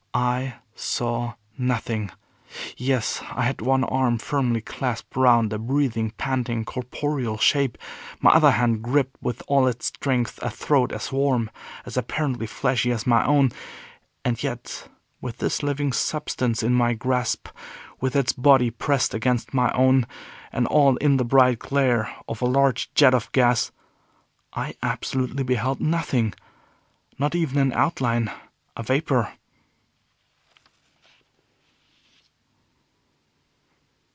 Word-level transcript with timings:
I 0.13 0.55
saw 0.75 1.35
nothing! 1.57 2.11
Yes; 2.75 3.21
I 3.33 3.43
had 3.43 3.61
one 3.61 3.85
arm 3.85 4.17
firmly 4.17 4.59
clasped 4.59 5.15
round 5.15 5.53
a 5.53 5.57
breathing, 5.57 6.11
panting, 6.17 6.65
corporeal 6.65 7.37
shape, 7.37 7.77
my 8.19 8.31
other 8.31 8.51
hand 8.51 8.81
gripped 8.81 9.15
with 9.21 9.41
all 9.47 9.67
its 9.67 9.85
strength 9.85 10.37
a 10.41 10.49
throat 10.49 10.91
as 10.91 11.13
warm, 11.13 11.49
as 11.85 11.95
apparently 11.95 12.45
fleshy, 12.45 12.91
as 12.91 13.07
my 13.07 13.23
own; 13.25 13.53
and 14.25 14.43
yet, 14.43 14.89
with 15.21 15.37
this 15.37 15.63
living 15.63 15.93
substance 15.93 16.61
in 16.61 16.73
my 16.73 16.93
grasp, 16.93 17.47
with 18.01 18.13
its 18.13 18.33
body 18.33 18.69
pressed 18.69 19.13
against 19.13 19.53
my 19.53 19.71
own, 19.71 20.05
and 20.51 20.67
all 20.67 20.97
in 20.97 21.15
the 21.15 21.23
bright 21.23 21.57
glare 21.59 22.13
of 22.27 22.41
a 22.41 22.45
large 22.45 22.93
jet 22.95 23.13
of 23.13 23.31
gas, 23.31 23.71
I 24.53 24.75
absolutely 24.83 25.43
beheld 25.43 25.79
nothing! 25.79 26.33
Not 27.17 27.33
even 27.33 27.57
an 27.59 27.71
outline, 27.71 28.29
a 28.75 28.83
vapor! 28.83 29.31